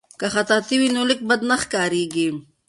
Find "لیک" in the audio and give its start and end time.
1.09-1.19